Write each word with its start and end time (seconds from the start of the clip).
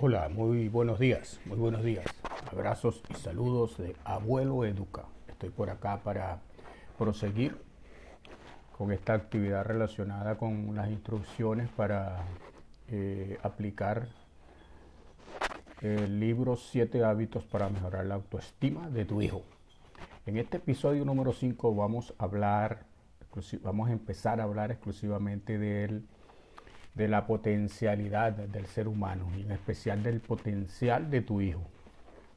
Hola, 0.00 0.28
muy 0.28 0.68
buenos 0.68 1.00
días, 1.00 1.40
muy 1.44 1.56
buenos 1.56 1.82
días. 1.82 2.06
Abrazos 2.52 3.02
y 3.10 3.14
saludos 3.14 3.78
de 3.78 3.96
Abuelo 4.04 4.64
Educa. 4.64 5.06
Estoy 5.26 5.50
por 5.50 5.70
acá 5.70 6.04
para 6.04 6.38
proseguir 6.96 7.56
con 8.76 8.92
esta 8.92 9.14
actividad 9.14 9.64
relacionada 9.64 10.38
con 10.38 10.76
las 10.76 10.88
instrucciones 10.88 11.68
para 11.70 12.22
eh, 12.86 13.38
aplicar 13.42 14.06
el 15.80 16.20
libro 16.20 16.54
7 16.54 17.02
hábitos 17.02 17.42
para 17.46 17.68
mejorar 17.68 18.06
la 18.06 18.14
autoestima 18.14 18.88
de 18.90 19.04
tu 19.04 19.20
hijo. 19.20 19.42
En 20.26 20.36
este 20.36 20.58
episodio 20.58 21.04
número 21.04 21.32
5 21.32 21.74
vamos 21.74 22.14
a 22.18 22.24
hablar, 22.24 22.84
vamos 23.62 23.88
a 23.88 23.92
empezar 23.92 24.40
a 24.40 24.44
hablar 24.44 24.70
exclusivamente 24.70 25.58
del 25.58 26.06
de 26.98 27.06
la 27.06 27.26
potencialidad 27.28 28.32
del 28.32 28.66
ser 28.66 28.88
humano 28.88 29.28
y 29.36 29.42
en 29.42 29.52
especial 29.52 30.02
del 30.02 30.20
potencial 30.20 31.10
de 31.10 31.22
tu 31.22 31.40
hijo. 31.40 31.62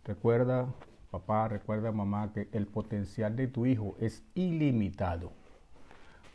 Recuerda, 0.06 0.68
papá, 1.10 1.48
recuerda, 1.48 1.92
mamá, 1.92 2.32
que 2.32 2.48
el 2.52 2.68
potencial 2.68 3.36
de 3.36 3.48
tu 3.48 3.66
hijo 3.66 3.98
es 4.00 4.24
ilimitado. 4.36 5.32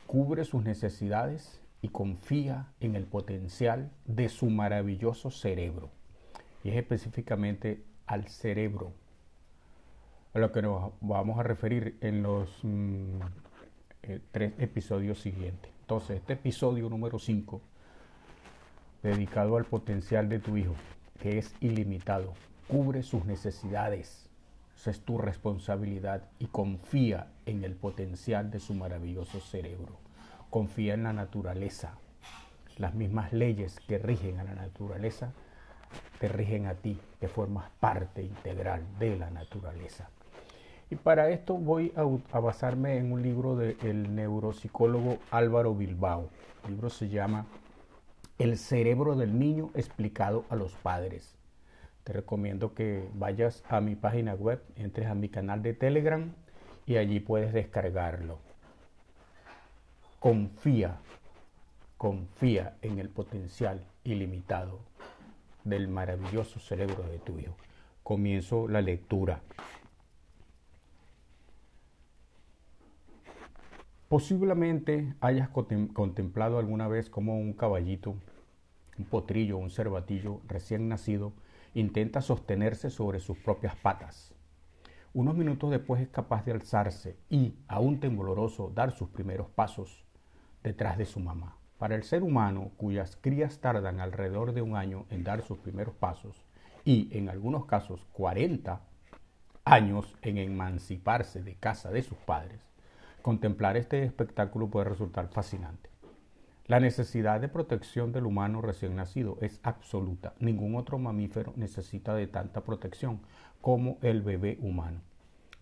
Cubre 0.08 0.44
sus 0.44 0.64
necesidades 0.64 1.60
y 1.82 1.88
confía 1.88 2.66
en 2.80 2.96
el 2.96 3.04
potencial 3.04 3.92
de 4.06 4.28
su 4.28 4.50
maravilloso 4.50 5.30
cerebro. 5.30 5.90
Y 6.64 6.70
es 6.70 6.76
específicamente 6.76 7.84
al 8.06 8.26
cerebro 8.26 8.92
a 10.34 10.40
lo 10.40 10.50
que 10.50 10.62
nos 10.62 10.92
vamos 11.00 11.38
a 11.38 11.44
referir 11.44 11.96
en 12.00 12.24
los 12.24 12.58
mm, 12.64 13.20
eh, 14.02 14.20
tres 14.32 14.52
episodios 14.58 15.20
siguientes. 15.20 15.70
Entonces, 15.82 16.16
este 16.16 16.32
episodio 16.32 16.90
número 16.90 17.20
5 17.20 17.62
dedicado 19.02 19.56
al 19.56 19.64
potencial 19.64 20.28
de 20.28 20.38
tu 20.38 20.56
hijo, 20.56 20.74
que 21.20 21.38
es 21.38 21.54
ilimitado. 21.60 22.34
Cubre 22.68 23.02
sus 23.02 23.24
necesidades. 23.24 24.26
Es 24.86 25.00
tu 25.00 25.18
responsabilidad 25.18 26.22
y 26.38 26.46
confía 26.46 27.26
en 27.44 27.64
el 27.64 27.74
potencial 27.74 28.52
de 28.52 28.60
su 28.60 28.72
maravilloso 28.72 29.40
cerebro. 29.40 29.96
Confía 30.48 30.94
en 30.94 31.02
la 31.02 31.12
naturaleza. 31.12 31.98
Las 32.78 32.94
mismas 32.94 33.32
leyes 33.32 33.80
que 33.80 33.98
rigen 33.98 34.38
a 34.38 34.44
la 34.44 34.54
naturaleza 34.54 35.32
te 36.20 36.28
rigen 36.28 36.66
a 36.66 36.74
ti, 36.74 37.00
que 37.20 37.26
formas 37.26 37.68
parte 37.80 38.22
integral 38.22 38.82
de 39.00 39.16
la 39.16 39.28
naturaleza. 39.30 40.08
Y 40.88 40.94
para 40.94 41.30
esto 41.30 41.54
voy 41.54 41.92
a, 41.96 42.38
basarme 42.38 42.96
en 42.98 43.10
un 43.10 43.22
libro 43.22 43.56
del 43.56 44.14
neuropsicólogo 44.14 45.18
Álvaro 45.32 45.74
Bilbao. 45.74 46.28
El 46.64 46.74
libro 46.74 46.90
se 46.90 47.08
llama 47.08 47.44
el 48.38 48.58
cerebro 48.58 49.16
del 49.16 49.38
niño 49.38 49.70
explicado 49.74 50.44
a 50.50 50.56
los 50.56 50.72
padres. 50.74 51.34
Te 52.04 52.12
recomiendo 52.12 52.74
que 52.74 53.08
vayas 53.14 53.64
a 53.68 53.80
mi 53.80 53.96
página 53.96 54.34
web, 54.34 54.62
entres 54.76 55.08
a 55.08 55.14
mi 55.14 55.28
canal 55.28 55.62
de 55.62 55.72
Telegram 55.72 56.32
y 56.86 56.96
allí 56.96 57.18
puedes 57.18 57.52
descargarlo. 57.52 58.38
Confía, 60.20 60.98
confía 61.96 62.76
en 62.82 62.98
el 62.98 63.08
potencial 63.08 63.84
ilimitado 64.04 64.80
del 65.64 65.88
maravilloso 65.88 66.60
cerebro 66.60 67.02
de 67.04 67.18
tu 67.18 67.38
hijo. 67.38 67.56
Comienzo 68.02 68.68
la 68.68 68.82
lectura. 68.82 69.40
Posiblemente 74.08 75.14
hayas 75.20 75.48
contemplado 75.48 76.58
alguna 76.58 76.86
vez 76.86 77.10
como 77.10 77.38
un 77.38 77.52
caballito, 77.52 78.14
un 78.98 79.04
potrillo, 79.04 79.58
un 79.58 79.70
cervatillo 79.70 80.40
recién 80.46 80.88
nacido 80.88 81.32
intenta 81.74 82.22
sostenerse 82.22 82.88
sobre 82.88 83.18
sus 83.18 83.36
propias 83.38 83.74
patas. 83.74 84.32
Unos 85.12 85.34
minutos 85.34 85.72
después 85.72 86.00
es 86.00 86.08
capaz 86.08 86.44
de 86.44 86.52
alzarse 86.52 87.16
y, 87.28 87.56
aún 87.66 87.98
tembloroso, 87.98 88.70
dar 88.72 88.92
sus 88.92 89.08
primeros 89.08 89.48
pasos 89.48 90.04
detrás 90.62 90.98
de 90.98 91.04
su 91.04 91.18
mamá. 91.18 91.56
Para 91.76 91.96
el 91.96 92.04
ser 92.04 92.22
humano, 92.22 92.70
cuyas 92.76 93.16
crías 93.20 93.58
tardan 93.58 93.98
alrededor 93.98 94.52
de 94.52 94.62
un 94.62 94.76
año 94.76 95.06
en 95.10 95.24
dar 95.24 95.42
sus 95.42 95.58
primeros 95.58 95.94
pasos 95.94 96.44
y, 96.84 97.08
en 97.10 97.28
algunos 97.28 97.66
casos, 97.66 98.06
40 98.12 98.80
años 99.64 100.16
en 100.22 100.38
emanciparse 100.38 101.42
de 101.42 101.56
casa 101.56 101.90
de 101.90 102.02
sus 102.02 102.18
padres, 102.18 102.60
Contemplar 103.26 103.76
este 103.76 104.04
espectáculo 104.04 104.68
puede 104.68 104.88
resultar 104.88 105.26
fascinante. 105.26 105.90
La 106.68 106.78
necesidad 106.78 107.40
de 107.40 107.48
protección 107.48 108.12
del 108.12 108.24
humano 108.24 108.60
recién 108.60 108.94
nacido 108.94 109.36
es 109.40 109.58
absoluta. 109.64 110.34
Ningún 110.38 110.76
otro 110.76 110.96
mamífero 110.96 111.52
necesita 111.56 112.14
de 112.14 112.28
tanta 112.28 112.60
protección 112.60 113.18
como 113.60 113.98
el 114.02 114.22
bebé 114.22 114.58
humano. 114.60 115.00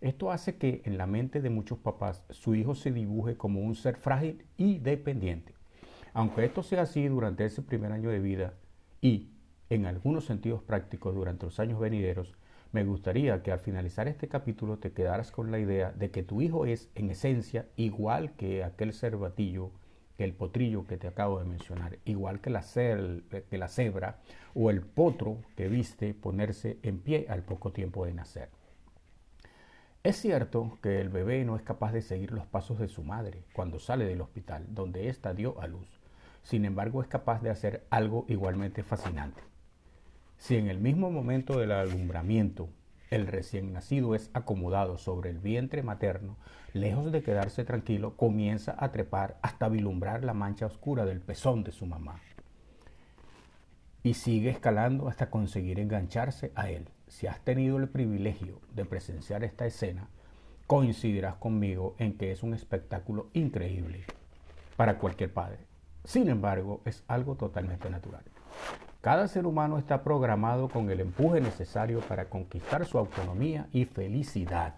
Esto 0.03 0.31
hace 0.31 0.59
que 0.59 0.83
en 0.85 0.99
la 0.99 1.07
mente 1.07 1.41
de 1.41 1.49
muchos 1.49 1.79
papás 1.79 2.27
su 2.29 2.55
hijo 2.55 2.75
se 2.75 2.93
dibuje 2.93 3.39
como 3.39 3.63
un 3.63 3.77
ser 3.77 3.97
frágil 3.97 4.45
y 4.59 4.77
dependiente. 4.81 5.55
Aunque 6.13 6.45
esto 6.45 6.63
sea 6.63 6.83
así 6.83 7.09
durante 7.09 7.47
ese 7.47 7.63
primer 7.63 7.93
año 7.93 8.11
de 8.11 8.21
vida 8.21 8.53
y, 9.01 9.31
en 9.71 9.87
algunos 9.87 10.27
sentidos 10.27 10.63
prácticos, 10.63 11.15
durante 11.15 11.47
los 11.47 11.59
años 11.59 11.81
venideros, 11.81 12.35
me 12.75 12.83
gustaría 12.83 13.41
que 13.45 13.53
al 13.53 13.61
finalizar 13.61 14.09
este 14.09 14.27
capítulo 14.27 14.81
te 14.81 14.93
quedaras 14.93 15.31
con 15.31 15.53
la 15.53 15.61
idea 15.61 15.93
de 15.93 16.11
que 16.11 16.25
tu 16.25 16.43
hijo 16.43 16.67
es 16.67 16.91
en 16.97 17.09
esencia 17.09 17.69
igual 17.77 18.33
que 18.33 18.65
aquel 18.65 18.93
cervatillo, 18.93 19.71
que 20.19 20.25
el 20.25 20.35
potrillo 20.35 20.85
que 20.85 20.97
te 20.97 21.07
acabo 21.07 21.39
de 21.39 21.45
mencionar, 21.45 22.01
igual 22.05 22.41
que 22.41 22.51
la, 22.51 22.65
que 23.49 23.59
la 23.59 23.69
cebra 23.69 24.19
o 24.55 24.71
el 24.71 24.81
potro 24.81 25.39
que 25.57 25.69
viste 25.69 26.15
ponerse 26.15 26.81
en 26.83 26.99
pie 26.99 27.27
al 27.29 27.45
poco 27.45 27.71
tiempo 27.71 28.07
de 28.07 28.15
nacer. 28.15 28.49
Es 30.03 30.17
cierto 30.17 30.77
que 30.83 31.01
el 31.01 31.11
bebé 31.11 31.45
no 31.45 31.55
es 31.55 31.63
capaz 31.63 31.93
de 31.93 32.03
seguir 32.03 32.33
los 32.33 32.47
pasos 32.47 32.81
de 32.81 32.89
su 32.89 33.05
madre 33.05 33.45
cuando 33.53 33.79
sale 33.79 34.05
del 34.05 34.21
hospital, 34.21 34.67
donde 34.69 35.09
ésta 35.09 35.33
dio 35.33 35.61
a 35.61 35.69
luz. 35.69 36.01
Sin 36.43 36.65
embargo, 36.65 37.03
es 37.03 37.09
capaz 37.09 37.41
de 37.41 37.51
hacer 37.51 37.87
algo 37.91 38.25
igualmente 38.29 38.83
fascinante. 38.83 39.54
Si 40.39 40.57
en 40.57 40.69
el 40.69 40.79
mismo 40.79 41.11
momento 41.11 41.59
del 41.59 41.73
alumbramiento 41.73 42.69
el 43.11 43.27
recién 43.27 43.73
nacido 43.73 44.15
es 44.15 44.31
acomodado 44.35 44.99
sobre 44.99 45.31
el 45.31 45.39
vientre 45.39 45.83
materno, 45.83 46.37
lejos 46.73 47.13
de 47.13 47.23
quedarse 47.23 47.65
tranquilo, 47.65 48.17
comienza 48.17 48.75
a 48.79 48.91
trepar 48.91 49.39
hasta 49.43 49.69
vislumbrar 49.69 50.25
la 50.25 50.35
mancha 50.35 50.67
oscura 50.67 51.05
del 51.05 51.21
pezón 51.21 51.63
de 51.63 51.73
su 51.73 51.87
mamá. 51.87 52.21
Y 54.03 54.15
sigue 54.15 54.51
escalando 54.51 55.09
hasta 55.09 55.31
conseguir 55.31 55.79
engancharse 55.79 56.53
a 56.57 56.71
él. 56.71 56.89
Si 57.07 57.27
has 57.27 57.41
tenido 57.41 57.79
el 57.79 57.89
privilegio 57.89 58.61
de 58.75 58.85
presenciar 58.85 59.45
esta 59.45 59.67
escena, 59.67 60.09
coincidirás 60.67 61.37
conmigo 61.37 61.95
en 61.99 62.19
que 62.19 62.33
es 62.33 62.43
un 62.43 62.53
espectáculo 62.53 63.29
increíble 63.33 64.05
para 64.77 64.99
cualquier 64.99 65.33
padre. 65.33 65.61
Sin 66.05 66.29
embargo, 66.29 66.83
es 66.85 67.05
algo 67.07 67.37
totalmente 67.37 67.89
natural. 67.89 68.25
Cada 69.05 69.29
ser 69.29 69.45
humano 69.47 69.77
está 69.77 70.03
programado 70.03 70.71
con 70.71 70.89
el 70.89 70.99
empuje 70.99 71.39
necesario 71.39 72.01
para 72.01 72.31
conquistar 72.31 72.87
su 72.87 72.97
autonomía 72.97 73.69
y 73.71 73.85
felicidad. 73.85 74.77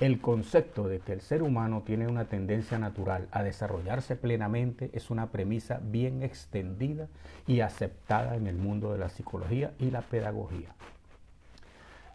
El 0.00 0.18
concepto 0.22 0.88
de 0.88 1.00
que 1.00 1.12
el 1.12 1.20
ser 1.20 1.42
humano 1.42 1.82
tiene 1.84 2.06
una 2.06 2.24
tendencia 2.24 2.78
natural 2.78 3.28
a 3.32 3.42
desarrollarse 3.42 4.16
plenamente 4.16 4.88
es 4.94 5.10
una 5.10 5.26
premisa 5.26 5.78
bien 5.82 6.22
extendida 6.22 7.08
y 7.46 7.60
aceptada 7.60 8.34
en 8.34 8.46
el 8.46 8.56
mundo 8.56 8.92
de 8.92 8.98
la 8.98 9.10
psicología 9.10 9.74
y 9.78 9.90
la 9.90 10.00
pedagogía. 10.00 10.74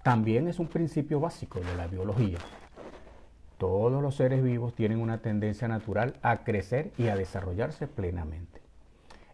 También 0.02 0.48
es 0.48 0.58
un 0.58 0.68
principio 0.68 1.20
básico 1.20 1.60
de 1.60 1.76
la 1.76 1.86
biología. 1.86 2.40
Todos 3.60 4.02
los 4.02 4.16
seres 4.16 4.42
vivos 4.42 4.74
tienen 4.74 5.00
una 5.00 5.20
tendencia 5.20 5.68
natural 5.68 6.16
a 6.24 6.38
crecer 6.38 6.92
y 6.98 7.10
a 7.10 7.16
desarrollarse 7.16 7.86
plenamente. 7.86 8.59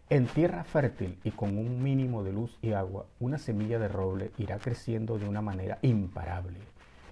En 0.08 0.26
tierra 0.28 0.62
fértil 0.62 1.18
y 1.24 1.32
con 1.32 1.58
un 1.58 1.82
mínimo 1.82 2.22
de 2.22 2.32
luz 2.32 2.56
y 2.62 2.74
agua, 2.74 3.06
una 3.18 3.38
semilla 3.38 3.80
de 3.80 3.88
roble 3.88 4.30
irá 4.38 4.58
creciendo 4.58 5.18
de 5.18 5.28
una 5.28 5.42
manera 5.42 5.80
imparable, 5.82 6.60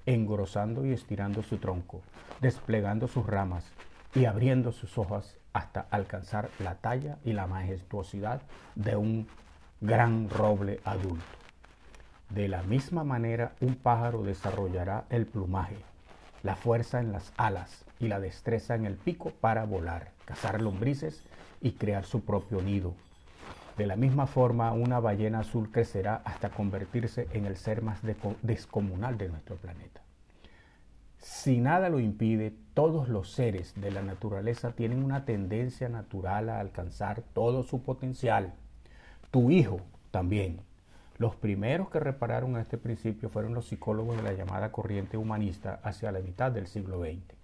engrosando 0.07 0.87
y 0.87 0.93
estirando 0.93 1.43
su 1.43 1.57
tronco, 1.57 2.03
desplegando 2.41 3.09
sus 3.09 3.27
ramas 3.27 3.73
y 4.15 4.27
abriendo 4.27 4.71
sus 4.71 4.97
hojas 4.97 5.39
hasta 5.53 5.89
alcanzar 5.91 6.51
la 6.61 6.77
talla 6.77 7.19
y 7.25 7.33
la 7.33 7.49
majestuosidad 7.49 8.43
de 8.77 8.95
un 8.95 9.27
gran 9.81 10.31
roble 10.31 10.79
adulto. 10.85 11.25
De 12.31 12.47
la 12.47 12.63
misma 12.63 13.03
manera, 13.03 13.57
un 13.61 13.75
pájaro 13.75 14.23
desarrollará 14.23 15.05
el 15.11 15.27
plumaje, 15.27 15.79
la 16.45 16.55
fuerza 16.55 17.01
en 17.01 17.11
las 17.11 17.33
alas 17.37 17.85
y 17.99 18.07
la 18.07 18.21
destreza 18.21 18.77
en 18.77 18.85
el 18.85 18.95
pico 18.95 19.33
para 19.41 19.65
volar, 19.65 20.13
cazar 20.27 20.61
lombrices 20.61 21.25
y 21.61 21.73
crear 21.73 22.05
su 22.05 22.21
propio 22.21 22.61
nido. 22.61 22.95
De 23.79 23.87
la 23.87 23.97
misma 23.97 24.27
forma, 24.27 24.71
una 24.73 25.01
ballena 25.01 25.41
azul 25.41 25.73
crecerá 25.73 26.23
hasta 26.25 26.51
convertirse 26.51 27.27
en 27.33 27.47
el 27.47 27.57
ser 27.57 27.83
más 27.83 28.01
descomunal 28.43 29.19
de 29.19 29.29
nuestro 29.31 29.57
planeta. 29.57 30.03
Si 31.19 31.59
nada 31.59 31.89
lo 31.89 31.99
impide, 31.99 32.55
todos 32.75 33.09
los 33.09 33.33
seres 33.33 33.73
de 33.81 33.91
la 33.91 34.03
naturaleza 34.03 34.73
tienen 34.73 35.03
una 35.03 35.25
tendencia 35.25 35.89
natural 35.89 36.51
a 36.51 36.61
alcanzar 36.61 37.23
todo 37.33 37.63
su 37.63 37.83
potencial. 37.83 38.53
Tu 39.31 39.51
hijo 39.51 39.81
también. 40.11 40.61
Los 41.17 41.37
primeros 41.37 41.91
que 41.91 42.01
repararon 42.01 42.57
a 42.57 42.61
este 42.61 42.77
principio 42.77 43.29
fueron 43.29 43.55
los 43.55 43.69
psicólogos 43.69 44.17
de 44.17 44.25
la 44.25 44.33
llamada 44.33 44.73
corriente 44.73 45.17
humanista 45.17 45.79
hacia 45.85 46.11
la 46.11 46.19
mitad 46.19 46.51
del 46.51 46.67
siglo 46.67 47.01
XX. 47.01 47.37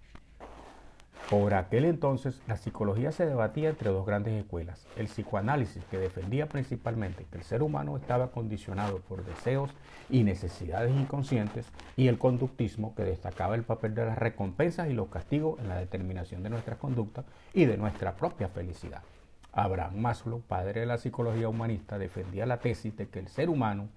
Por 1.31 1.55
aquel 1.55 1.85
entonces, 1.85 2.43
la 2.49 2.57
psicología 2.57 3.13
se 3.13 3.25
debatía 3.25 3.69
entre 3.69 3.91
dos 3.91 4.05
grandes 4.05 4.35
escuelas. 4.35 4.89
El 4.97 5.07
psicoanálisis, 5.07 5.85
que 5.85 5.99
defendía 5.99 6.49
principalmente 6.49 7.25
que 7.31 7.39
el 7.39 7.45
ser 7.45 7.63
humano 7.63 7.97
estaba 7.97 8.33
condicionado 8.33 8.99
por 8.99 9.25
deseos 9.25 9.71
y 10.09 10.25
necesidades 10.25 10.91
inconscientes, 10.91 11.69
y 11.97 12.09
el 12.09 12.19
conductismo, 12.19 12.97
que 12.97 13.05
destacaba 13.05 13.55
el 13.55 13.63
papel 13.63 13.95
de 13.95 14.07
las 14.07 14.19
recompensas 14.19 14.89
y 14.89 14.95
los 14.95 15.07
castigos 15.07 15.61
en 15.61 15.69
la 15.69 15.77
determinación 15.77 16.43
de 16.43 16.51
nuestra 16.51 16.75
conducta 16.75 17.23
y 17.55 17.67
de 17.67 17.77
nuestra 17.77 18.17
propia 18.17 18.49
felicidad. 18.49 19.03
Abraham 19.52 19.97
Maslow, 19.97 20.41
padre 20.41 20.81
de 20.81 20.87
la 20.87 20.99
psicología 20.99 21.49
humanista, 21.49 21.99
defendía 21.99 22.47
la 22.47 22.58
tesis 22.58 22.97
de 22.97 23.08
que 23.08 23.19
el 23.19 23.29
ser 23.29 23.50
humano, 23.50 23.88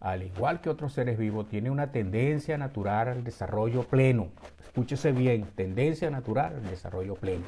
al 0.00 0.22
igual 0.22 0.60
que 0.60 0.70
otros 0.70 0.92
seres 0.92 1.18
vivos, 1.18 1.48
tiene 1.48 1.70
una 1.70 1.90
tendencia 1.90 2.56
natural 2.58 3.08
al 3.08 3.24
desarrollo 3.24 3.82
pleno, 3.82 4.28
escúchese 4.64 5.12
bien, 5.12 5.46
tendencia 5.54 6.10
natural 6.10 6.54
al 6.56 6.70
desarrollo 6.70 7.14
pleno. 7.14 7.44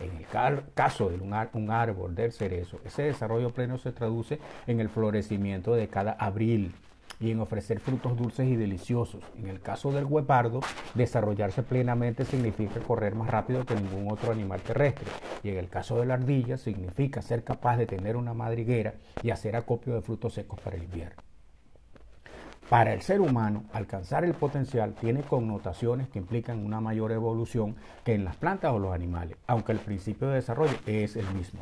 En 0.00 0.10
el 0.16 0.26
caso 0.74 1.08
de 1.08 1.18
un, 1.18 1.70
árbol 1.70 2.14
del 2.14 2.32
cerezo, 2.32 2.80
ese 2.84 3.02
desarrollo 3.02 3.50
pleno 3.50 3.78
se 3.78 3.92
traduce 3.92 4.40
en 4.66 4.80
el 4.80 4.88
florecimiento 4.88 5.74
de 5.74 5.88
cada 5.88 6.12
abril 6.12 6.74
y 7.20 7.30
en 7.30 7.40
ofrecer 7.40 7.80
frutos 7.80 8.16
dulces 8.16 8.46
y 8.46 8.56
deliciosos. 8.56 9.22
En 9.38 9.48
el 9.48 9.60
caso 9.60 9.92
del 9.92 10.06
guepardo, 10.06 10.60
desarrollarse 10.94 11.62
plenamente 11.62 12.24
significa 12.24 12.80
correr 12.80 13.14
más 13.14 13.30
rápido 13.30 13.64
que 13.64 13.74
ningún 13.74 14.10
otro 14.10 14.32
animal 14.32 14.60
terrestre. 14.60 15.06
Y 15.42 15.50
en 15.50 15.58
el 15.58 15.68
caso 15.68 15.98
de 15.98 16.06
la 16.06 16.14
ardilla, 16.14 16.56
significa 16.56 17.22
ser 17.22 17.44
capaz 17.44 17.76
de 17.76 17.86
tener 17.86 18.16
una 18.16 18.34
madriguera 18.34 18.94
y 19.22 19.30
hacer 19.30 19.56
acopio 19.56 19.94
de 19.94 20.02
frutos 20.02 20.34
secos 20.34 20.60
para 20.60 20.76
el 20.76 20.84
invierno. 20.84 21.22
Para 22.68 22.94
el 22.94 23.02
ser 23.02 23.20
humano, 23.20 23.64
alcanzar 23.72 24.24
el 24.24 24.32
potencial 24.32 24.94
tiene 24.94 25.22
connotaciones 25.22 26.08
que 26.08 26.18
implican 26.18 26.64
una 26.64 26.80
mayor 26.80 27.12
evolución 27.12 27.76
que 28.04 28.14
en 28.14 28.24
las 28.24 28.36
plantas 28.36 28.72
o 28.72 28.78
los 28.78 28.94
animales, 28.94 29.36
aunque 29.46 29.72
el 29.72 29.78
principio 29.78 30.28
de 30.28 30.36
desarrollo 30.36 30.74
es 30.86 31.16
el 31.16 31.28
mismo. 31.34 31.60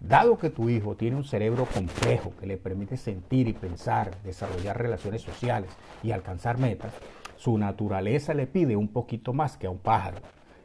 Dado 0.00 0.38
que 0.38 0.50
tu 0.50 0.68
hijo 0.68 0.94
tiene 0.94 1.16
un 1.16 1.24
cerebro 1.24 1.66
complejo 1.66 2.32
que 2.38 2.46
le 2.46 2.56
permite 2.56 2.96
sentir 2.96 3.48
y 3.48 3.52
pensar, 3.52 4.16
desarrollar 4.22 4.78
relaciones 4.78 5.22
sociales 5.22 5.70
y 6.04 6.12
alcanzar 6.12 6.56
metas, 6.56 6.92
su 7.36 7.58
naturaleza 7.58 8.32
le 8.32 8.46
pide 8.46 8.76
un 8.76 8.88
poquito 8.88 9.32
más 9.32 9.56
que 9.56 9.66
a 9.66 9.70
un 9.70 9.78
pájaro. 9.78 10.18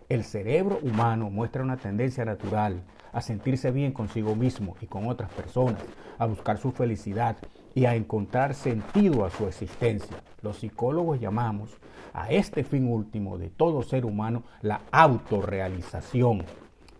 El 0.07 0.23
cerebro 0.23 0.77
humano 0.83 1.31
muestra 1.31 1.63
una 1.63 1.77
tendencia 1.77 2.25
natural 2.25 2.83
a 3.11 3.21
sentirse 3.21 3.71
bien 3.71 3.91
consigo 3.91 4.35
mismo 4.35 4.75
y 4.81 4.85
con 4.85 5.07
otras 5.07 5.31
personas, 5.31 5.81
a 6.19 6.27
buscar 6.27 6.59
su 6.59 6.71
felicidad 6.71 7.37
y 7.73 7.85
a 7.85 7.95
encontrar 7.95 8.53
sentido 8.53 9.25
a 9.25 9.31
su 9.31 9.47
existencia. 9.47 10.17
Los 10.43 10.57
psicólogos 10.57 11.19
llamamos 11.19 11.77
a 12.13 12.29
este 12.29 12.63
fin 12.63 12.87
último 12.87 13.39
de 13.39 13.49
todo 13.49 13.81
ser 13.81 14.05
humano 14.05 14.43
la 14.61 14.81
autorrealización. 14.91 16.45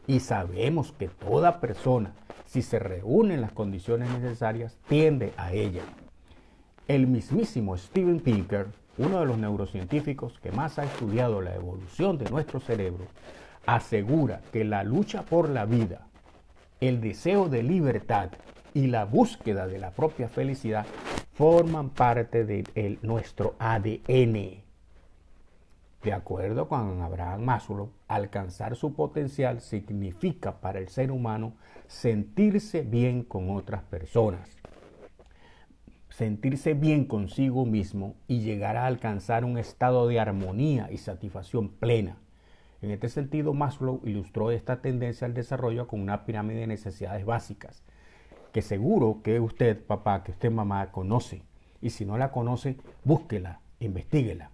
Y 0.07 0.19
sabemos 0.19 0.91
que 0.91 1.07
toda 1.07 1.59
persona, 1.59 2.13
si 2.45 2.61
se 2.61 2.79
reúnen 2.79 3.41
las 3.41 3.51
condiciones 3.51 4.09
necesarias, 4.09 4.77
tiende 4.87 5.33
a 5.37 5.53
ella. 5.53 5.83
El 6.87 7.07
mismísimo 7.07 7.77
Steven 7.77 8.19
Pinker, 8.19 8.67
uno 8.97 9.21
de 9.21 9.25
los 9.25 9.37
neurocientíficos 9.37 10.39
que 10.39 10.51
más 10.51 10.77
ha 10.77 10.83
estudiado 10.83 11.41
la 11.41 11.55
evolución 11.55 12.17
de 12.17 12.29
nuestro 12.29 12.59
cerebro, 12.59 13.05
asegura 13.65 14.41
que 14.51 14.65
la 14.65 14.83
lucha 14.83 15.23
por 15.23 15.49
la 15.49 15.65
vida, 15.65 16.07
el 16.81 16.99
deseo 16.99 17.47
de 17.47 17.63
libertad 17.63 18.29
y 18.73 18.87
la 18.87 19.05
búsqueda 19.05 19.67
de 19.67 19.79
la 19.79 19.91
propia 19.91 20.27
felicidad 20.27 20.85
forman 21.33 21.89
parte 21.89 22.43
de 22.43 22.97
nuestro 23.01 23.55
ADN. 23.59 24.62
De 26.03 26.11
acuerdo 26.11 26.67
con 26.67 27.01
Abraham 27.01 27.43
Maslow, 27.43 27.89
alcanzar 28.09 28.75
su 28.75 28.93
potencial 28.93 29.61
significa 29.61 30.59
para 30.59 30.79
el 30.79 30.89
ser 30.89 31.11
humano 31.11 31.53
sentirse 31.87 32.81
bien 32.81 33.23
con 33.23 33.49
otras 33.49 33.83
personas, 33.83 34.49
sentirse 36.09 36.73
bien 36.73 37.05
consigo 37.05 37.65
mismo 37.65 38.15
y 38.27 38.41
llegar 38.41 38.75
a 38.75 38.85
alcanzar 38.85 39.45
un 39.45 39.57
estado 39.57 40.05
de 40.09 40.19
armonía 40.19 40.91
y 40.91 40.97
satisfacción 40.97 41.69
plena. 41.69 42.17
En 42.81 42.91
este 42.91 43.07
sentido, 43.07 43.53
Maslow 43.53 44.01
ilustró 44.03 44.51
esta 44.51 44.81
tendencia 44.81 45.25
al 45.25 45.33
desarrollo 45.33 45.87
con 45.87 46.01
una 46.01 46.25
pirámide 46.25 46.59
de 46.59 46.67
necesidades 46.67 47.25
básicas, 47.25 47.81
que 48.51 48.61
seguro 48.61 49.21
que 49.23 49.39
usted, 49.39 49.81
papá, 49.81 50.25
que 50.25 50.31
usted, 50.31 50.51
mamá, 50.51 50.91
conoce. 50.91 51.43
Y 51.81 51.91
si 51.91 52.03
no 52.03 52.17
la 52.17 52.33
conoce, 52.33 52.75
búsquela, 53.05 53.61
investiguela. 53.79 54.52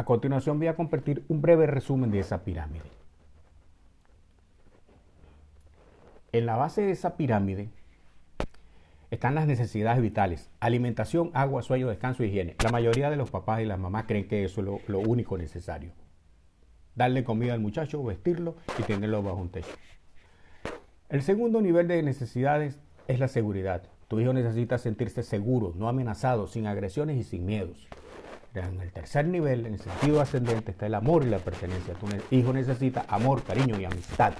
A 0.00 0.04
continuación 0.06 0.58
voy 0.58 0.68
a 0.68 0.76
compartir 0.76 1.24
un 1.28 1.42
breve 1.42 1.66
resumen 1.66 2.10
de 2.10 2.20
esa 2.20 2.42
pirámide. 2.42 2.86
En 6.32 6.46
la 6.46 6.56
base 6.56 6.80
de 6.80 6.92
esa 6.92 7.18
pirámide 7.18 7.68
están 9.10 9.34
las 9.34 9.46
necesidades 9.46 10.00
vitales, 10.00 10.48
alimentación, 10.58 11.30
agua, 11.34 11.60
sueño, 11.60 11.86
descanso 11.86 12.24
y 12.24 12.28
higiene. 12.28 12.56
La 12.64 12.70
mayoría 12.70 13.10
de 13.10 13.16
los 13.16 13.30
papás 13.30 13.60
y 13.60 13.66
las 13.66 13.78
mamás 13.78 14.06
creen 14.06 14.26
que 14.26 14.42
eso 14.42 14.62
es 14.62 14.66
lo, 14.68 14.80
lo 14.86 15.00
único 15.00 15.36
necesario. 15.36 15.92
Darle 16.94 17.22
comida 17.22 17.52
al 17.52 17.60
muchacho, 17.60 18.02
vestirlo 18.02 18.56
y 18.78 18.84
tenerlo 18.84 19.22
bajo 19.22 19.36
un 19.36 19.50
techo. 19.50 19.68
El 21.10 21.20
segundo 21.20 21.60
nivel 21.60 21.88
de 21.88 22.02
necesidades 22.02 22.78
es 23.06 23.20
la 23.20 23.28
seguridad. 23.28 23.82
Tu 24.08 24.18
hijo 24.18 24.32
necesita 24.32 24.78
sentirse 24.78 25.22
seguro, 25.22 25.74
no 25.76 25.90
amenazado, 25.90 26.46
sin 26.46 26.66
agresiones 26.66 27.18
y 27.18 27.22
sin 27.22 27.44
miedos. 27.44 27.86
En 28.52 28.80
el 28.80 28.90
tercer 28.92 29.26
nivel, 29.26 29.66
en 29.66 29.74
el 29.74 29.80
sentido 29.80 30.20
ascendente, 30.20 30.72
está 30.72 30.86
el 30.86 30.94
amor 30.94 31.24
y 31.24 31.30
la 31.30 31.38
pertenencia. 31.38 31.94
Tu 31.94 32.06
hijo 32.34 32.52
necesita 32.52 33.04
amor, 33.08 33.44
cariño 33.44 33.78
y 33.78 33.84
amistad. 33.84 34.32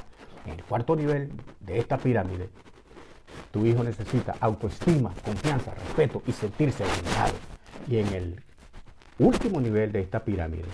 En 0.46 0.54
el 0.54 0.64
cuarto 0.64 0.96
nivel 0.96 1.30
de 1.60 1.78
esta 1.78 1.96
pirámide, 1.96 2.48
tu 3.52 3.64
hijo 3.66 3.84
necesita 3.84 4.34
autoestima, 4.40 5.12
confianza, 5.24 5.74
respeto 5.74 6.22
y 6.26 6.32
sentirse 6.32 6.82
valorado. 6.82 7.34
Y 7.86 7.98
en 7.98 8.06
el 8.08 8.42
último 9.18 9.60
nivel 9.60 9.92
de 9.92 10.00
esta 10.00 10.24
pirámide, 10.24 10.64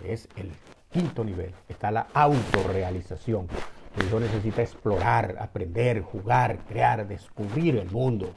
que 0.00 0.12
es 0.12 0.28
el 0.36 0.52
quinto 0.90 1.24
nivel, 1.24 1.52
está 1.68 1.90
la 1.90 2.06
autorrealización. 2.14 3.48
Tu 3.96 4.04
hijo 4.06 4.20
necesita 4.20 4.62
explorar, 4.62 5.36
aprender, 5.40 6.02
jugar, 6.02 6.58
crear, 6.68 7.08
descubrir 7.08 7.76
el 7.76 7.90
mundo. 7.90 8.32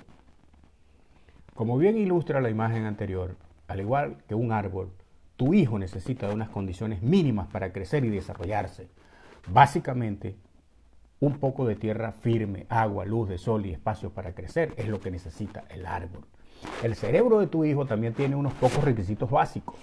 Como 1.54 1.78
bien 1.78 1.98
ilustra 1.98 2.42
la 2.42 2.50
imagen 2.50 2.86
anterior, 2.86 3.36
al 3.72 3.80
igual 3.80 4.18
que 4.28 4.36
un 4.36 4.52
árbol, 4.52 4.92
tu 5.38 5.54
hijo 5.54 5.80
necesita 5.80 6.28
de 6.28 6.34
unas 6.34 6.50
condiciones 6.50 7.02
mínimas 7.02 7.48
para 7.48 7.72
crecer 7.72 8.06
y 8.06 8.10
desarrollarse. 8.10 8.90
Básicamente, 9.48 10.36
un 11.20 11.40
poco 11.40 11.66
de 11.66 11.76
tierra 11.76 12.12
firme, 12.12 12.66
agua, 12.70 13.06
luz 13.06 13.30
de 13.30 13.38
sol 13.38 13.66
y 13.66 13.72
espacio 13.72 14.10
para 14.12 14.34
crecer 14.34 14.74
es 14.78 14.88
lo 14.88 15.00
que 15.00 15.12
necesita 15.12 15.64
el 15.70 15.86
árbol. 15.86 16.26
El 16.84 16.96
cerebro 16.96 17.40
de 17.40 17.48
tu 17.48 17.64
hijo 17.66 17.86
también 17.86 18.14
tiene 18.14 18.36
unos 18.36 18.54
pocos 18.54 18.84
requisitos 18.84 19.30
básicos. 19.30 19.78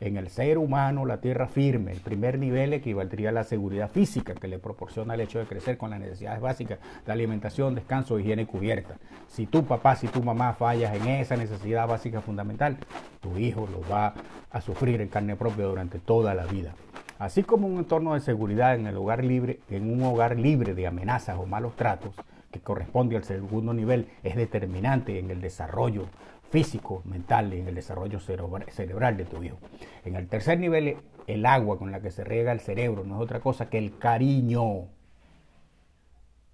En 0.00 0.16
el 0.16 0.30
ser 0.30 0.58
humano, 0.58 1.04
la 1.06 1.20
tierra 1.20 1.48
firme, 1.48 1.90
el 1.90 2.00
primer 2.00 2.38
nivel 2.38 2.72
equivaldría 2.72 3.30
a 3.30 3.32
la 3.32 3.42
seguridad 3.42 3.90
física 3.90 4.32
que 4.34 4.46
le 4.46 4.60
proporciona 4.60 5.14
el 5.14 5.22
hecho 5.22 5.40
de 5.40 5.46
crecer 5.46 5.76
con 5.76 5.90
las 5.90 5.98
necesidades 5.98 6.40
básicas 6.40 6.78
de 7.04 7.12
alimentación, 7.12 7.74
descanso, 7.74 8.16
higiene 8.20 8.42
y 8.42 8.46
cubierta. 8.46 8.94
Si 9.26 9.46
tu 9.46 9.64
papá, 9.64 9.96
si 9.96 10.06
tu 10.06 10.22
mamá 10.22 10.52
fallas 10.52 10.94
en 10.94 11.08
esa 11.08 11.36
necesidad 11.36 11.88
básica 11.88 12.20
fundamental, 12.20 12.76
tu 13.20 13.36
hijo 13.38 13.66
lo 13.72 13.80
va 13.92 14.14
a 14.52 14.60
sufrir 14.60 15.00
en 15.00 15.08
carne 15.08 15.34
propia 15.34 15.64
durante 15.64 15.98
toda 15.98 16.32
la 16.32 16.46
vida. 16.46 16.74
Así 17.18 17.42
como 17.42 17.66
un 17.66 17.78
entorno 17.78 18.14
de 18.14 18.20
seguridad 18.20 18.76
en 18.76 18.86
el 18.86 18.96
hogar 18.96 19.24
libre, 19.24 19.58
en 19.68 19.92
un 19.92 20.00
hogar 20.04 20.38
libre 20.38 20.74
de 20.74 20.86
amenazas 20.86 21.36
o 21.40 21.46
malos 21.46 21.74
tratos, 21.74 22.14
que 22.52 22.60
corresponde 22.60 23.16
al 23.16 23.24
segundo 23.24 23.74
nivel, 23.74 24.06
es 24.22 24.36
determinante 24.36 25.18
en 25.18 25.32
el 25.32 25.40
desarrollo 25.40 26.06
físico, 26.50 27.02
mental 27.04 27.52
y 27.52 27.60
en 27.60 27.68
el 27.68 27.74
desarrollo 27.74 28.20
cerebral 28.20 29.16
de 29.16 29.24
tu 29.24 29.42
hijo. 29.42 29.58
En 30.04 30.16
el 30.16 30.28
tercer 30.28 30.58
nivel, 30.58 30.96
el 31.26 31.46
agua 31.46 31.78
con 31.78 31.90
la 31.90 32.00
que 32.00 32.10
se 32.10 32.24
riega 32.24 32.52
el 32.52 32.60
cerebro 32.60 33.04
no 33.04 33.16
es 33.16 33.22
otra 33.22 33.40
cosa 33.40 33.68
que 33.68 33.78
el 33.78 33.98
cariño 33.98 34.88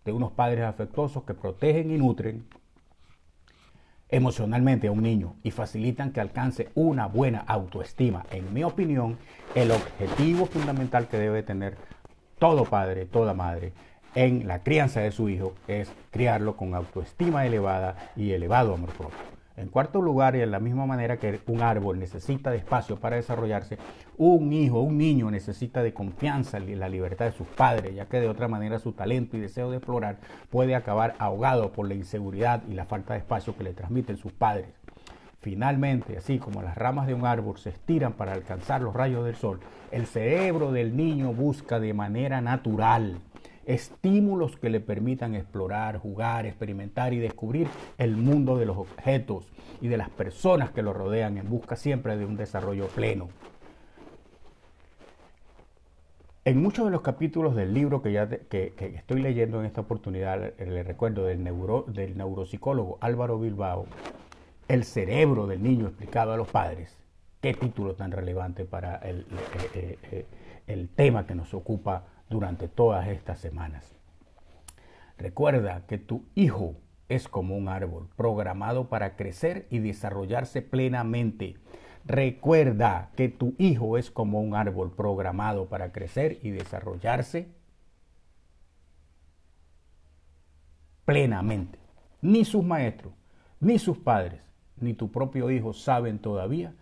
de 0.05 0.13
unos 0.13 0.33
padres 0.33 0.65
afectuosos 0.65 1.25
que 1.25 1.35
protegen 1.35 1.91
y 1.91 1.99
nutren 1.99 2.47
emocionalmente 4.09 4.89
a 4.89 4.93
un 4.93 5.03
niño 5.03 5.37
y 5.43 5.51
facilitan 5.51 6.13
que 6.13 6.21
alcance 6.21 6.69
una 6.75 7.07
buena 7.07 7.41
autoestima. 7.41 8.27
En 8.31 8.53
mi 8.53 8.63
opinión, 8.63 9.17
el 9.55 9.71
objetivo 9.71 10.47
fundamental 10.47 11.09
que 11.09 11.17
debe 11.19 11.43
tener 11.43 11.77
todo 12.39 12.65
padre, 12.65 13.07
toda 13.07 13.35
madre 13.35 13.73
en 14.15 14.47
la 14.47 14.63
crianza 14.63 15.01
de 15.01 15.11
su 15.11 15.29
hijo 15.29 15.55
es 15.67 15.91
criarlo 16.11 16.57
con 16.57 16.75
autoestima 16.75 17.47
elevada 17.47 18.13
y 18.15 18.33
elevado 18.33 18.75
amor 18.75 18.91
propio. 18.91 19.34
En 19.57 19.69
cuarto 19.69 20.03
lugar, 20.03 20.35
y 20.35 20.41
en 20.41 20.51
la 20.51 20.59
misma 20.59 20.85
manera 20.85 21.17
que 21.17 21.41
un 21.47 21.63
árbol 21.63 22.01
necesita 22.01 22.51
de 22.51 22.57
espacio 22.57 22.99
para 22.99 23.15
desarrollarse, 23.15 23.79
un 24.17 24.53
hijo, 24.53 24.81
un 24.81 24.99
niño 24.99 25.31
necesita 25.31 25.85
de 25.85 25.95
confianza 25.95 26.59
y 26.59 26.75
la 26.75 26.89
libertad 26.89 27.27
de 27.27 27.33
sus 27.33 27.47
padres, 27.47 27.95
ya 27.95 28.07
que 28.07 28.21
de 28.21 28.29
otra 28.29 28.49
manera 28.49 28.81
su 28.81 28.93
talento 28.93 29.37
y 29.37 29.41
deseo 29.41 29.71
de 29.71 29.77
explorar 29.77 30.17
puede 30.51 30.75
acabar 30.75 31.15
ahogado 31.21 31.71
por 31.71 31.87
la 31.87 31.95
inseguridad 31.95 32.65
y 32.69 32.75
la 32.75 32.87
falta 32.87 33.15
de 33.15 33.21
espacio 33.21 33.57
que 33.57 33.63
le 33.63 33.75
transmiten 33.75 34.17
sus 34.17 34.33
padres. 34.33 34.67
Finalmente, 35.41 36.17
así 36.17 36.39
como 36.39 36.63
las 36.63 36.77
ramas 36.77 37.07
de 37.07 37.15
un 37.15 37.25
árbol 37.25 37.57
se 37.59 37.71
estiran 37.71 38.15
para 38.15 38.33
alcanzar 38.33 38.81
los 38.81 38.95
rayos 38.95 39.25
del 39.25 39.37
sol, 39.37 39.61
el 39.93 40.07
cerebro 40.07 40.73
del 40.73 40.97
niño 40.97 41.33
busca 41.33 41.79
de 41.79 41.95
manera 41.95 42.41
natural 42.41 43.21
estímulos 43.67 44.57
que 44.57 44.71
le 44.71 44.81
permitan 44.81 45.35
explorar, 45.35 45.99
jugar, 45.99 46.47
experimentar 46.47 47.13
y 47.13 47.19
descubrir 47.19 47.69
el 47.99 48.17
mundo 48.17 48.57
de 48.57 48.67
los 48.67 48.77
objetos 48.77 49.53
y 49.81 49.89
de 49.89 49.97
las 49.97 50.11
personas 50.11 50.71
que 50.71 50.83
lo 50.83 50.93
rodean 50.93 51.39
en 51.39 51.49
busca 51.49 51.77
siempre 51.77 52.17
de 52.17 52.25
un 52.25 52.37
desarrollo 52.37 52.89
pleno. 52.89 53.29
En 56.47 56.61
muchos 56.61 56.85
de 56.85 56.91
los 56.91 57.01
capítulos 57.01 57.57
del 57.57 57.73
libro 57.73 58.03
que, 58.03 58.13
ya 58.13 58.29
que, 58.29 58.75
estoy 58.79 59.23
leyendo 59.23 59.61
en 59.61 59.67
esta 59.67 59.81
oportunidad, 59.81 60.53
le 60.59 60.83
recuerdo 60.83 61.25
del, 61.25 61.43
neuro, 61.43 61.87
del 61.89 62.19
neuropsicólogo 62.19 62.99
Álvaro 63.01 63.39
Bilbao, 63.39 63.87
el 64.69 64.85
cerebro 64.85 65.47
del 65.47 65.63
niño 65.63 65.87
explicado 65.87 66.35
a 66.35 66.37
los 66.37 66.49
padres. 66.49 66.99
Qué 67.41 67.55
título 67.55 67.95
tan 67.95 68.11
relevante 68.11 68.67
para 68.67 68.97
el, 68.97 69.21
eh, 69.21 69.71
eh, 69.75 69.99
eh, 70.13 70.27
el 70.67 70.91
tema 70.91 71.27
que 71.27 71.35
nos 71.35 71.55
ocupa 71.55 72.05
durante 72.35 72.67
todas 72.67 73.07
estas 73.07 73.39
semanas. 73.39 73.95
Recuerda 75.17 75.87
que 75.87 75.99
tu 75.99 76.25
hijo 76.35 76.75
es 77.09 77.29
como 77.29 77.57
un 77.57 77.69
árbol 77.69 78.09
programado 78.17 78.89
para 78.89 79.15
crecer 79.15 79.69
y 79.71 79.79
desarrollarse 79.79 80.61
plenamente. 80.61 81.55
Recuerda 82.05 83.13
que 83.15 83.29
tu 83.29 83.55
hijo 83.57 83.99
es 83.99 84.11
como 84.11 84.41
un 84.41 84.57
árbol 84.57 84.91
programado 84.97 85.69
para 85.69 85.93
crecer 85.93 86.41
y 86.43 86.51
desarrollarse 86.51 87.55
plenamente. 91.05 91.79
Ni 92.21 92.45
sus 92.45 92.65
maestros, 92.65 93.15
ni 93.61 93.79
sus 93.79 93.97
padres, 93.99 94.41
ni 94.81 94.93
tu 94.93 95.13
propio 95.13 95.53
hijo 95.53 95.73
saben 95.73 96.19
todavía 96.19 96.75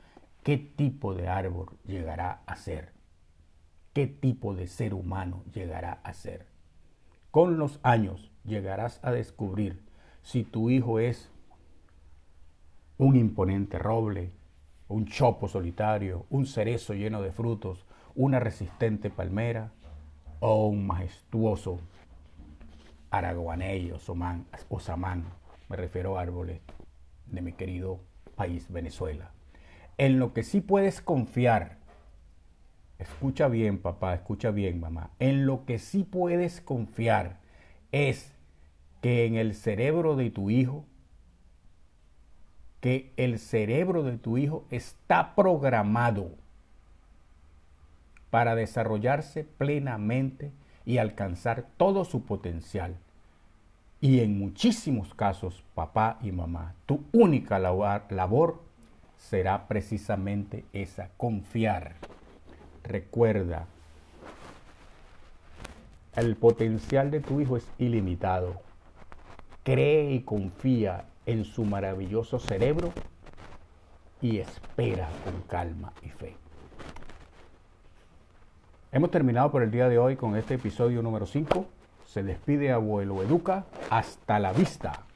qué 0.43 0.57
tipo 0.57 1.13
de 1.13 1.29
árbol 1.29 1.77
llegará 1.85 2.41
a 2.47 2.57
ser 2.57 3.02
qué 3.93 4.07
tipo 4.07 4.55
de 4.55 4.67
ser 4.67 4.95
humano 4.95 5.45
llegará 5.53 6.01
a 6.05 6.13
ser. 6.13 6.47
Con 7.31 7.59
los 7.59 7.81
años 7.83 8.31
llegarás 8.45 9.01
a 9.03 9.11
descubrir 9.11 9.83
si 10.23 10.45
tu 10.45 10.71
hijo 10.71 10.99
es 10.99 11.31
un 12.99 13.17
imponente 13.17 13.79
roble, 13.79 14.31
un 14.89 15.07
chopo 15.07 15.49
solitario, 15.49 16.27
un 16.31 16.47
cerezo 16.47 16.95
lleno 16.95 17.23
de 17.23 17.33
frutos, 17.33 17.87
una 18.15 18.39
resistente 18.39 19.11
palmera 19.11 19.73
o 20.41 20.67
un 20.67 20.87
majestuoso 20.87 21.81
araguaney 23.11 23.91
o, 23.93 23.99
o 24.69 24.81
samán. 24.81 25.25
Me 25.69 25.77
refiero 25.77 26.19
a 26.19 26.23
árboles 26.23 26.61
de 27.27 27.43
mi 27.43 27.53
querido 27.53 28.01
país 28.37 28.71
Venezuela. 28.71 29.31
En 29.99 30.19
lo 30.19 30.33
que 30.33 30.43
sí 30.43 30.61
puedes 30.61 31.01
confiar 31.01 31.82
escucha 33.03 33.49
bien 33.49 33.79
papá, 33.79 34.15
escucha 34.15 34.51
bien 34.51 34.81
mamá, 34.81 35.11
en 35.19 35.47
lo 35.47 35.65
que 35.65 35.79
sí 35.79 36.05
puedes 36.05 36.61
confiar 36.61 37.39
es 37.93 38.33
que 39.01 39.27
en 39.27 39.37
el 39.37 39.55
cerebro 39.55 40.17
de 40.17 40.31
tu 40.31 40.51
hijo, 40.51 40.85
que 42.81 43.13
el 43.17 43.39
cerebro 43.39 44.03
de 44.03 44.19
tu 44.19 44.39
hijo 44.39 44.65
está 44.71 45.35
programado 45.35 46.31
para 48.31 48.55
desarrollarse 48.55 49.45
plenamente 49.45 50.53
y 50.85 50.99
alcanzar 50.99 51.67
todo 51.77 52.05
su 52.05 52.25
potencial. 52.25 52.97
Y 54.01 54.21
en 54.21 54.39
muchísimos 54.39 55.15
casos, 55.15 55.63
papá 55.75 56.19
y 56.23 56.33
mamá, 56.33 56.75
tu 56.87 57.05
única 57.13 57.59
labor, 57.59 58.63
será 59.17 59.69
precisamente 59.69 60.65
esa, 60.73 61.11
confiar. 61.17 61.95
Recuerda, 62.85 63.67
el 66.17 66.37
potencial 66.37 67.11
de 67.11 67.21
tu 67.21 67.41
hijo 67.41 67.57
es 67.57 67.67
ilimitado. 67.79 68.61
Cree 69.63 70.13
y 70.13 70.23
confía 70.23 71.07
en 71.25 71.45
su 71.45 71.65
maravilloso 71.65 72.39
cerebro 72.39 72.93
y 74.21 74.39
espera 74.39 75.09
con 75.25 75.41
calma 75.43 75.93
y 76.03 76.09
fe. 76.09 76.37
Hemos 78.91 79.11
terminado 79.11 79.51
por 79.51 79.63
el 79.63 79.71
día 79.71 79.89
de 79.89 79.99
hoy 79.99 80.17
con 80.17 80.37
este 80.37 80.55
episodio 80.55 81.03
número 81.03 81.25
5. 81.25 81.65
Se 82.05 82.23
despide 82.23 82.73
abuelo 82.73 83.23
Educa. 83.23 83.65
Hasta 83.89 84.39
la 84.39 84.53
vista. 84.53 85.07